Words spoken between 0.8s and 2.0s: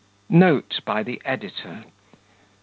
by the Editor.